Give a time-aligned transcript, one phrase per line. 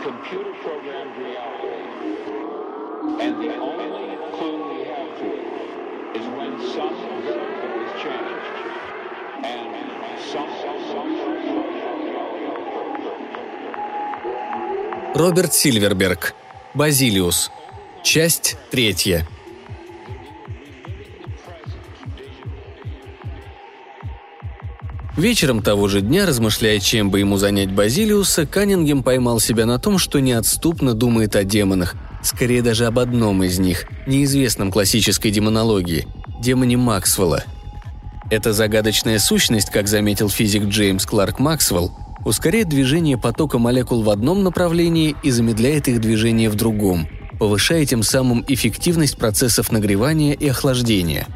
[0.00, 1.82] computer programmed reality.
[3.24, 8.56] And the only clue we have to it is when some variable is changed.
[9.44, 9.68] And
[10.32, 11.32] some, some, some,
[15.14, 16.34] Роберт Сильверберг.
[16.74, 17.50] Базилиус.
[18.02, 19.26] Часть третья.
[25.16, 29.98] Вечером того же дня, размышляя, чем бы ему занять Базилиуса, Каннингем поймал себя на том,
[29.98, 36.06] что неотступно думает о демонах, скорее даже об одном из них, неизвестном классической демонологии–
[36.40, 37.44] демоне Максвелла.
[38.30, 41.92] Эта загадочная сущность, как заметил физик Джеймс Кларк Максвелл,
[42.24, 47.06] ускоряет движение потока молекул в одном направлении и замедляет их движение в другом,
[47.38, 51.26] повышая тем самым эффективность процессов нагревания и охлаждения.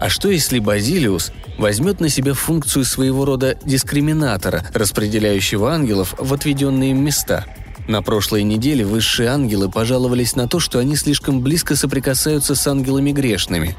[0.00, 6.90] А что если Базилиус возьмет на себя функцию своего рода дискриминатора, распределяющего ангелов в отведенные
[6.90, 7.44] им места?
[7.86, 13.12] На прошлой неделе высшие ангелы пожаловались на то, что они слишком близко соприкасаются с ангелами
[13.12, 13.76] грешными.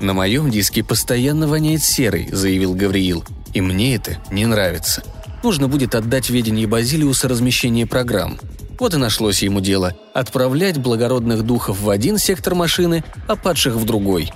[0.00, 5.02] «На моем диске постоянно воняет серой»,— заявил Гавриил,— «и мне это не нравится».
[5.42, 8.38] Нужно будет отдать ведение Базилиуса размещение программ.
[8.78, 13.84] Вот и нашлось ему дело– отправлять благородных духов в один сектор машины, а падших в
[13.84, 14.30] другой.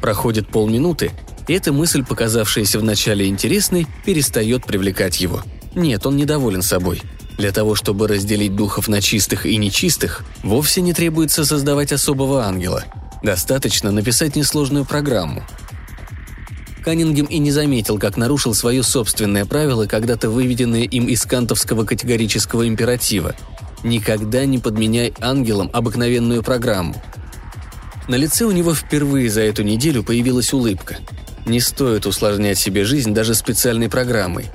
[0.00, 1.12] Проходит полминуты,
[1.46, 5.42] и эта мысль, показавшаяся вначале интересной, перестает привлекать его.
[5.74, 7.02] Нет, он недоволен собой.
[7.36, 12.84] Для того, чтобы разделить духов на чистых и нечистых, вовсе не требуется создавать особого ангела.
[13.22, 15.44] Достаточно написать несложную программу–
[16.88, 22.66] Каннингем и не заметил, как нарушил свое собственное правило, когда-то выведенное им из кантовского категорического
[22.66, 23.34] императива.
[23.84, 26.94] «Никогда не подменяй ангелам обыкновенную программу».
[28.08, 30.96] На лице у него впервые за эту неделю появилась улыбка.
[31.46, 34.46] Не стоит усложнять себе жизнь даже специальной программой.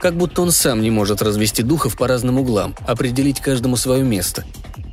[0.00, 4.44] Как будто он сам не может развести духов по разным углам, определить каждому свое место.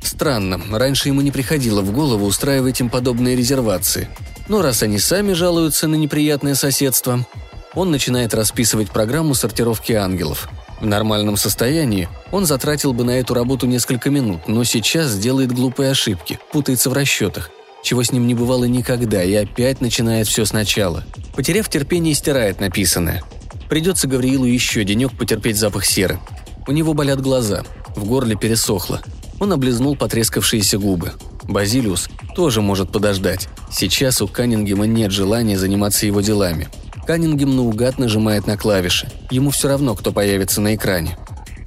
[0.02, 4.08] Странно, раньше ему не приходило в голову устраивать им подобные резервации–
[4.48, 7.26] но раз они сами жалуются на неприятное соседство,
[7.74, 10.48] он начинает расписывать программу сортировки ангелов.
[10.80, 15.90] В нормальном состоянии он затратил бы на эту работу несколько минут, но сейчас делает глупые
[15.90, 17.50] ошибки, путается в расчетах,
[17.84, 21.04] чего с ним не бывало никогда, и опять начинает все сначала.
[21.36, 23.22] Потеряв терпение, стирает написанное.
[23.68, 26.18] Придется Гавриилу еще денек потерпеть запах серы.
[26.66, 27.62] У него болят глаза,
[27.94, 29.02] в горле пересохло.
[29.38, 31.12] Он облизнул потрескавшиеся губы.
[31.44, 33.48] Базилиус тоже может подождать.
[33.70, 36.68] Сейчас у Каннингема нет желания заниматься его делами.
[37.06, 39.10] Каннингем наугад нажимает на клавиши.
[39.30, 41.18] Ему все равно, кто появится на экране.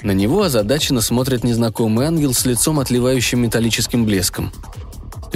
[0.02, 4.52] На него озадаченно смотрит незнакомый ангел с лицом, отливающим металлическим блеском.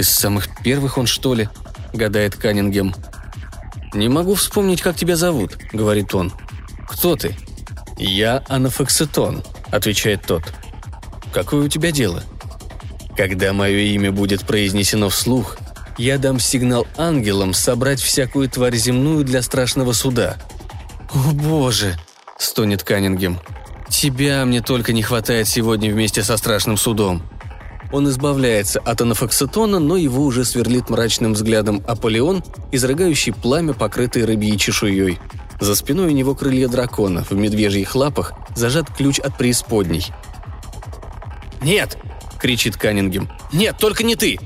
[0.02, 1.48] «Из самых первых он, что ли?»–
[1.92, 2.92] гадает Каннингем.
[3.94, 6.32] «Не могу вспомнить, как тебя зовут»,– говорит он.
[6.88, 7.36] «Кто ты?»
[7.98, 10.42] «Я анафоксетон»,– отвечает тот.
[11.32, 12.24] «Какое у тебя дело?»
[13.16, 15.56] Когда мое имя будет произнесено вслух,
[15.98, 20.36] я дам сигнал ангелам собрать всякую тварь земную для страшного суда».
[21.14, 21.96] «О боже!»–
[22.38, 23.38] стонет Каннингем.
[23.88, 27.22] «Тебя мне только не хватает сегодня вместе со страшным судом».
[27.92, 32.42] Он избавляется от анафоксетона, но его уже сверлит мрачным взглядом Аполеон,
[32.72, 35.18] изрыгающий пламя, покрытое рыбьей чешуей.
[35.60, 40.06] За спиной у него крылья дракона, в медвежьих лапах зажат ключ от преисподней.
[41.62, 41.98] «Нет!»
[42.42, 43.30] кричит Каннингем.
[43.52, 44.38] «Нет, только не ты!»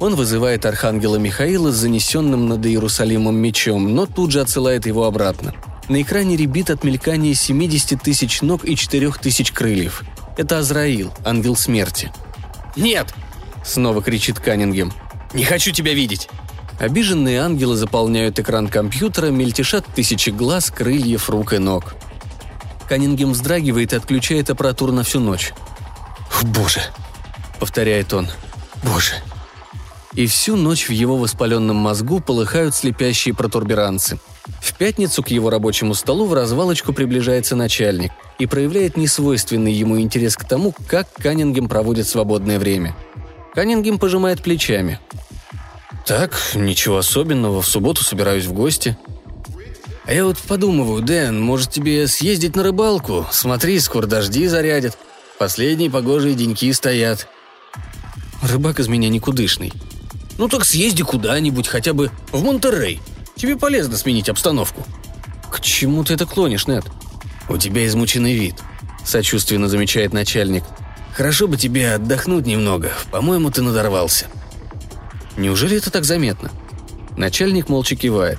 [0.00, 5.54] Он вызывает архангела Михаила с занесенным над Иерусалимом мечом, но тут же отсылает его обратно.
[5.88, 10.02] На экране ребит от мелькания 70 тысяч ног и 4 тысяч крыльев.
[10.38, 12.10] Это Азраил, ангел смерти.
[12.76, 13.12] «Нет!»–
[13.64, 14.92] снова кричит Каннингем.
[15.34, 16.28] «Не хочу тебя видеть!»
[16.78, 21.94] Обиженные ангелы заполняют экран компьютера, мельтешат тысячи глаз, крыльев, рук и ног.
[22.86, 25.52] Каннингем вздрагивает и отключает аппаратуру на всю ночь.
[26.42, 26.82] «Боже!»—
[27.60, 28.28] повторяет он.
[28.82, 29.14] «Боже!»
[30.12, 34.18] И всю ночь в его воспаленном мозгу полыхают слепящие протурберанцы.
[34.60, 40.36] В пятницу к его рабочему столу в развалочку приближается начальник и проявляет несвойственный ему интерес
[40.36, 42.94] к тому, как Каннингем проводит свободное время.
[43.54, 45.00] Каннингем пожимает плечами.
[46.04, 48.96] «Так, ничего особенного, в субботу собираюсь в гости»,
[50.06, 53.26] а я вот подумываю, Дэн, может тебе съездить на рыбалку?
[53.32, 54.96] Смотри, скоро дожди зарядят.
[55.36, 57.26] Последние погожие деньки стоят.
[58.40, 59.72] Рыбак из меня никудышный.
[60.38, 63.00] Ну так съезди куда-нибудь, хотя бы в Монтеррей.
[63.36, 64.84] Тебе полезно сменить обстановку.
[65.50, 66.84] К чему ты это клонишь, Нед?
[67.48, 68.54] У тебя измученный вид,
[69.04, 70.64] сочувственно замечает начальник.
[71.12, 72.92] Хорошо бы тебе отдохнуть немного.
[73.10, 74.26] По-моему, ты надорвался.
[75.36, 76.50] Неужели это так заметно?
[77.16, 78.38] Начальник молча кивает.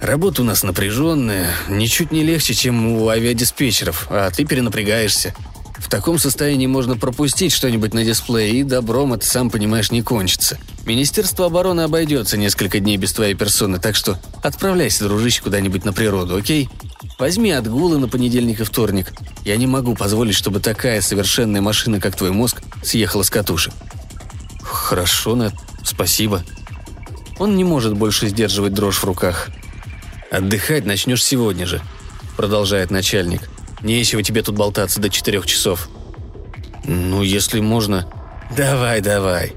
[0.00, 5.34] Работа у нас напряженная, ничуть не легче, чем у авиадиспетчеров, а ты перенапрягаешься.
[5.84, 10.58] В таком состоянии можно пропустить что-нибудь на дисплее, и добром это, сам понимаешь, не кончится.
[10.86, 16.36] Министерство обороны обойдется несколько дней без твоей персоны, так что отправляйся, дружище, куда-нибудь на природу,
[16.36, 16.70] окей?
[17.18, 19.12] Возьми отгулы на понедельник и вторник.
[19.44, 23.74] Я не могу позволить, чтобы такая совершенная машина, как твой мозг, съехала с катушек».
[24.62, 25.52] «Хорошо, Нед,
[25.84, 26.42] спасибо».
[27.38, 29.50] Он не может больше сдерживать дрожь в руках.
[30.30, 31.82] «Отдыхать начнешь сегодня же»,—
[32.38, 33.50] продолжает начальник.
[33.84, 35.88] Нечего тебе тут болтаться до четырех часов».
[36.86, 38.10] «Ну, если можно...»
[38.56, 39.52] «Давай, давай».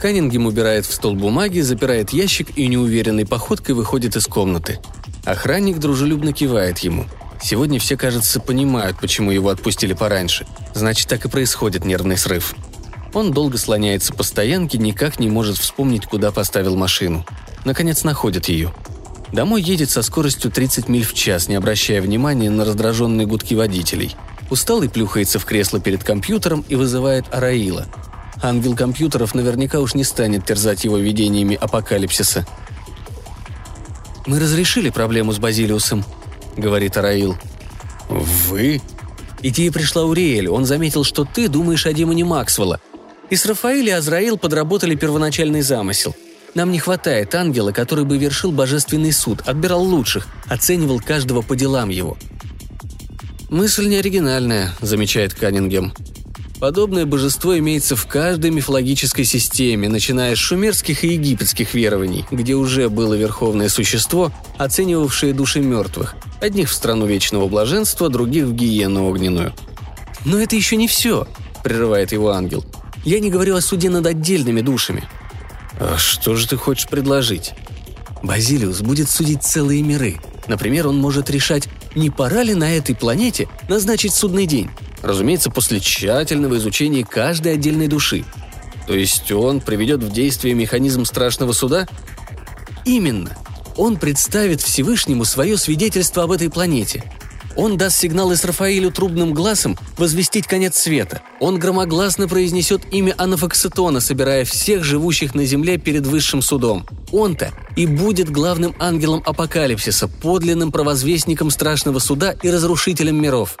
[0.00, 4.78] Каннингем убирает в стол бумаги, запирает ящик и неуверенной походкой выходит из комнаты.
[5.24, 7.06] Охранник дружелюбно кивает ему.
[7.42, 10.46] Сегодня все, кажется, понимают, почему его отпустили пораньше.
[10.74, 12.54] Значит, так и происходит нервный срыв.
[13.12, 17.26] Он долго слоняется по стоянке, никак не может вспомнить, куда поставил машину.
[17.64, 18.72] Наконец находит ее–
[19.32, 24.14] Домой едет со скоростью 30 миль в час, не обращая внимания на раздраженные гудки водителей.
[24.50, 27.86] Усталый плюхается в кресло перед компьютером и вызывает Араила.
[28.42, 32.46] Ангел компьютеров наверняка уж не станет терзать его видениями апокалипсиса.
[34.26, 36.04] «Мы разрешили проблему с Базилиусом»,—
[36.56, 37.36] говорит Араил.
[38.08, 38.80] «Вы?»
[39.42, 42.80] Идея пришла у Риэль, он заметил, что ты думаешь о демоне Максвелла.
[43.30, 46.14] И с Рафаэль и Азраил подработали первоначальный замысел—
[46.56, 51.90] нам не хватает ангела, который бы вершил божественный суд, отбирал лучших, оценивал каждого по делам
[51.90, 52.16] его.
[53.50, 55.92] «Мысль не оригинальная»,— замечает Каннингем.
[56.58, 62.88] Подобное божество имеется в каждой мифологической системе, начиная с шумерских и египетских верований, где уже
[62.88, 69.52] было верховное существо, оценивавшее души мертвых, одних в страну вечного блаженства, других в гиену огненную.
[70.24, 71.28] «Но это еще не все»,—
[71.62, 72.64] прерывает его ангел.
[73.04, 75.04] «Я не говорю о суде над отдельными душами.
[75.78, 77.54] А что же ты хочешь предложить?
[78.22, 80.16] Базилиус будет судить целые миры.
[80.46, 84.70] Например, он может решать, не пора ли на этой планете назначить судный день.
[85.02, 88.24] Разумеется, после тщательного изучения каждой отдельной души.
[88.86, 91.86] То есть он приведет в действие механизм страшного суда?
[92.84, 93.36] Именно.
[93.76, 97.04] Он представит Всевышнему свое свидетельство об этой планете–
[97.56, 101.22] он даст сигнал Исрафаилю трубным глазом возвестить конец света.
[101.40, 106.86] Он громогласно произнесет имя Анафоксетона, собирая всех живущих на земле перед высшим судом.
[107.12, 113.56] Он-то и будет главным ангелом апокалипсиса, подлинным провозвестником страшного суда и разрушителем миров.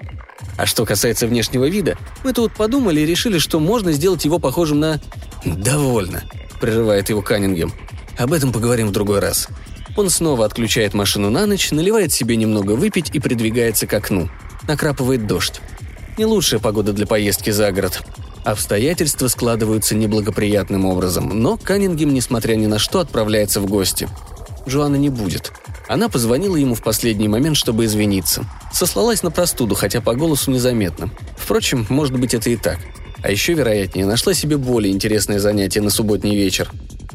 [0.58, 4.80] А что касается внешнего вида, мы тут подумали и решили, что можно сделать его похожим
[4.80, 5.00] на...
[5.44, 6.24] «Довольно»,—
[6.60, 7.72] прерывает его Каннингем.
[8.18, 9.48] «Об этом поговорим в другой раз.
[9.96, 14.28] Он снова отключает машину на ночь, наливает себе немного выпить и придвигается к окну.
[14.68, 15.60] Накрапывает дождь.
[16.18, 18.02] Не лучшая погода для поездки за город.
[18.44, 24.08] Обстоятельства складываются неблагоприятным образом, но Каннингем, несмотря ни на что, отправляется в гости.
[24.68, 25.52] Джоанна не будет.
[25.88, 28.44] Она позвонила ему в последний момент, чтобы извиниться.
[28.72, 31.10] Сослалась на простуду, хотя по голосу незаметно.
[31.36, 32.78] Впрочем, может быть, это и так.
[33.22, 36.70] А еще, вероятнее, нашла себе более интересное занятие на субботний вечер.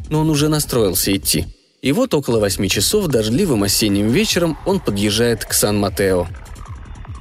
[0.10, 1.48] Но он уже настроился идти.
[1.82, 6.28] И вот около восьми часов дождливым осенним вечером он подъезжает к Сан-Матео.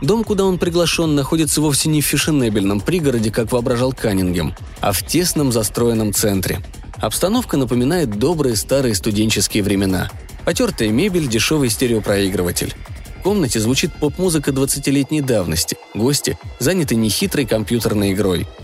[0.02, 5.02] Дом, куда он приглашен, находится вовсе не в фешенебельном пригороде, как воображал Каннингем, а в
[5.02, 6.60] тесном застроенном центре.
[6.96, 10.10] Обстановка напоминает добрые старые студенческие времена.
[10.44, 12.74] Потертая мебель, дешевый стереопроигрыватель.
[13.18, 15.78] В комнате звучит поп-музыка 20-летней давности.
[15.94, 18.46] Гости заняты нехитрой компьютерной игрой–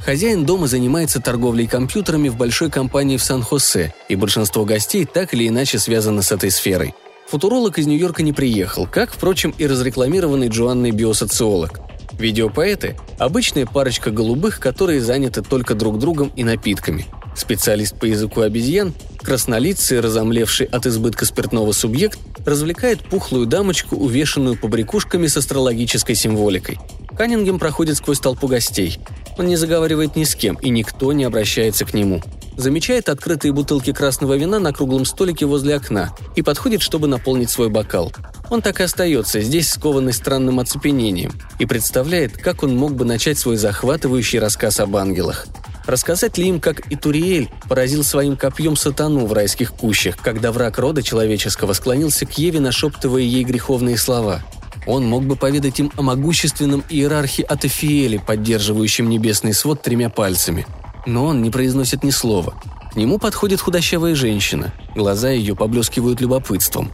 [0.00, 5.48] Хозяин дома занимается торговлей компьютерами в большой компании в Сан-Хосе, и большинство гостей так или
[5.48, 6.94] иначе связаны с этой сферой.
[7.28, 11.80] Футуролог из Нью-Йорка не приехал, как, впрочем, и разрекламированный Джоанной биосоциолог.
[12.12, 17.06] Видеопоэты– обычная парочка голубых, которые заняты только друг другом и напитками.
[17.36, 25.26] Специалист по языку обезьян, краснолицый, разомлевший от избытка спиртного субъект, развлекает пухлую дамочку, увешанную побрякушками
[25.26, 26.78] с астрологической символикой.
[27.16, 28.98] Каннингем проходит сквозь толпу гостей.
[29.38, 32.20] Он не заговаривает ни с кем, и никто не обращается к нему.
[32.56, 37.68] Замечает открытые бутылки красного вина на круглом столике возле окна и подходит, чтобы наполнить свой
[37.68, 38.12] бокал.
[38.50, 43.38] Он так и остается здесь, скованный странным оцепенением, и представляет, как он мог бы начать
[43.38, 45.46] свой захватывающий рассказ об ангелах.
[45.86, 51.00] Рассказать ли им, как Итуриэль поразил своим копьем сатану в райских кущах, когда враг рода
[51.02, 54.42] человеческого склонился к Еве, нашептывая ей греховные слова–
[54.88, 60.66] он мог бы поведать им о могущественном иерархе Атофиэле, поддерживающем небесный свод тремя пальцами.
[61.04, 62.54] Но он не произносит ни слова.
[62.90, 64.72] К нему подходит худощавая женщина.
[64.94, 66.90] Глаза ее поблескивают любопытством.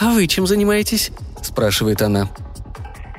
[0.00, 1.10] «А вы чем занимаетесь?»–
[1.42, 2.30] спрашивает она.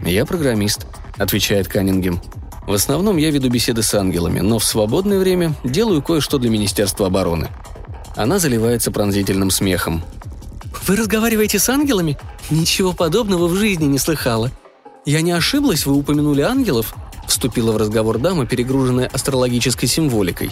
[0.04, 2.20] «Я программист»,– отвечает Каннингем.
[2.66, 7.06] «В основном я веду беседы с ангелами, но в свободное время делаю кое-что для Министерства
[7.08, 7.50] обороны».
[8.16, 10.04] Она заливается пронзительным смехом.
[10.86, 12.18] «Вы разговариваете с ангелами?
[12.50, 14.52] Ничего подобного в жизни не слыхала».
[15.06, 16.96] «Я не ошиблась, вы упомянули ангелов?»
[17.28, 20.52] Вступила в разговор дама, перегруженная астрологической символикой.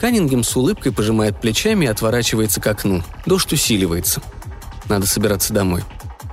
[0.00, 3.02] Каннингем с улыбкой пожимает плечами и отворачивается к окну.
[3.24, 4.20] Дождь усиливается.
[4.88, 5.82] Надо собираться домой.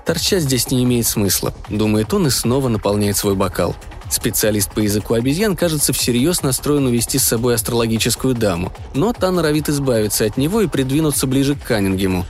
[0.06, 3.76] Торчать здесь не имеет смысла, думает он и снова наполняет свой бокал.
[4.10, 9.70] Специалист по языку обезьян, кажется, всерьез настроен увести с собой астрологическую даму, но та норовит
[9.70, 12.26] избавиться от него и придвинуться ближе к Каннингему.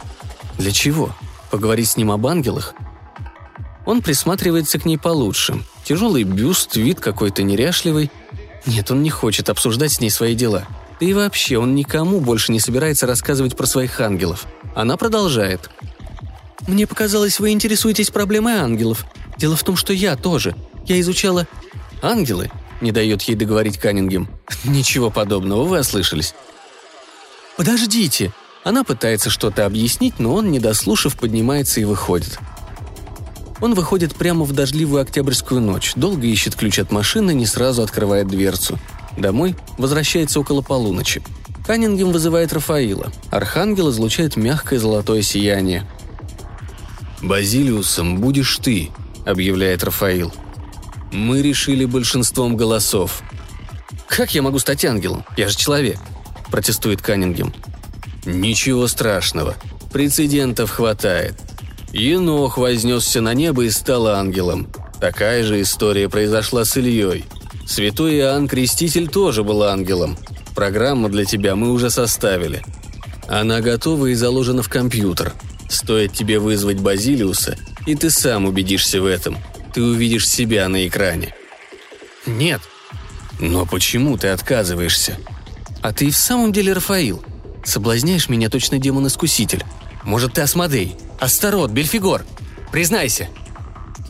[0.62, 1.12] Для чего?
[1.50, 2.76] Поговорить с ним об ангелах?
[3.88, 5.64] Он присматривается к ней получше.
[5.84, 8.12] Тяжелый бюст, вид какой-то неряшливый.
[8.68, 10.68] Нет, он не хочет обсуждать с ней свои дела.
[11.00, 14.46] Да и вообще, он никому больше не собирается рассказывать про своих ангелов.
[14.76, 15.68] Она продолжает.
[16.68, 19.08] «Мне показалось, вы интересуетесь проблемой ангелов.
[19.38, 20.56] Дело в том, что я тоже.
[20.86, 21.48] Я изучала...»
[22.04, 22.52] «Ангелы?»–
[22.82, 24.30] не дает ей договорить Каннингем.
[24.64, 26.36] «Ничего подобного, вы ослышались».
[27.58, 28.32] «Подождите!»
[28.64, 32.40] Она пытается что-то объяснить, но он, не дослушав, поднимается и выходит.
[33.60, 38.28] Он выходит прямо в дождливую октябрьскую ночь, долго ищет ключ от машины, не сразу открывает
[38.28, 38.80] дверцу.
[39.18, 41.22] Домой возвращается около полуночи.
[41.66, 43.12] Каннингем вызывает Рафаила.
[43.30, 45.88] Архангел излучает мягкое золотое сияние.
[47.22, 48.90] «Базилиусом будешь ты»,—
[49.26, 50.34] объявляет Рафаил.
[51.12, 53.22] «Мы решили большинством голосов».
[54.08, 55.24] «Как я могу стать ангелом?
[55.38, 56.00] Я же человек»,—
[56.52, 57.54] протестует Каннингем.
[58.26, 59.56] «Ничего страшного.
[59.92, 61.36] Прецедентов хватает.
[61.92, 64.68] Енох вознесся на небо и стал ангелом.
[65.00, 67.26] Такая же история произошла с Ильей.
[67.66, 70.18] Святой Иоанн Креститель тоже был ангелом.
[70.56, 72.62] Программу для тебя мы уже составили.
[73.28, 75.34] Она готова и заложена в компьютер.
[75.70, 79.38] Стоит тебе вызвать Базилиуса, и ты сам убедишься в этом.
[79.74, 81.34] Ты увидишь себя на экране.
[82.26, 82.62] Нет.
[83.40, 85.18] Но почему ты отказываешься?
[85.82, 87.24] А ты и в самом деле Рафаил.
[87.64, 89.64] Соблазняешь меня точно демон-искуситель.
[90.04, 90.96] Может, ты Асмодей?
[91.20, 92.26] Астарот, Бельфигор.
[92.72, 93.28] Признайся».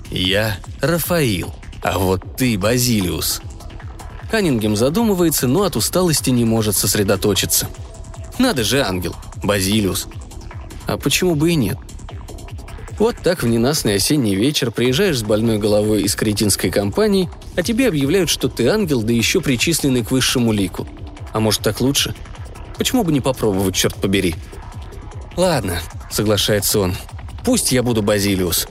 [0.09, 3.41] «Я Рафаил, а вот ты Базилиус».
[4.29, 7.69] Каннингем задумывается, но от усталости не может сосредоточиться.
[8.37, 10.07] «Надо же, ангел, Базилиус».
[10.87, 11.77] А почему бы и нет?
[12.99, 17.87] Вот так в ненастный осенний вечер приезжаешь с больной головой из кретинской компании, а тебе
[17.87, 20.87] объявляют, что ты ангел, да еще причисленный к высшему лику.
[21.33, 22.13] А может так лучше?
[22.81, 24.33] Почему бы не попробовать, черт побери?
[25.37, 26.95] Ладно, соглашается он.
[27.45, 28.67] «Пусть я буду Базилиус».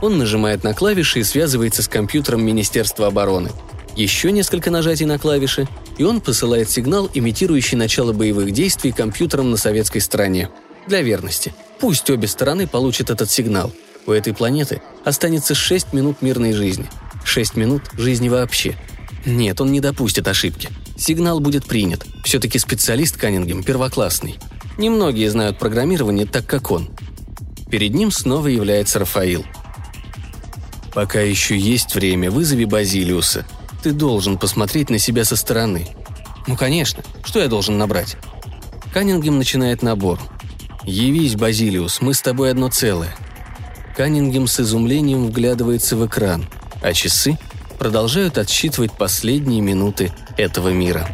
[0.00, 3.50] Он нажимает на клавиши и связывается с компьютером Министерства обороны.
[3.96, 5.66] Еще несколько нажатий на клавиши,
[5.98, 10.48] и он посылает сигнал, имитирующий начало боевых действий компьютером на советской стороне.
[10.86, 11.52] Для верности.
[11.80, 13.72] Пусть обе стороны получат этот сигнал.
[14.06, 16.86] У этой планеты останется 6 минут мирной жизни.
[17.24, 18.76] 6 минут жизни вообще.
[19.26, 20.68] Нет, он не допустит ошибки.
[21.00, 22.04] Сигнал будет принят.
[22.24, 24.38] Все-таки специалист Каннингем первоклассный.
[24.76, 26.90] Немногие знают программирование так, как он.
[27.70, 29.46] Перед ним снова является Рафаил.
[30.92, 33.46] «Пока еще есть время, вызови Базилиуса.
[33.82, 35.88] Ты должен посмотреть на себя со стороны».
[36.46, 37.02] «Ну, конечно.
[37.24, 38.18] Что я должен набрать?»
[38.92, 40.20] Каннингем начинает набор.
[40.84, 43.16] «Явись, Базилиус, мы с тобой одно целое».
[43.96, 46.44] Каннингем с изумлением вглядывается в экран,
[46.82, 47.38] а часы
[47.80, 51.08] продолжают отсчитывать последние минуты этого мира.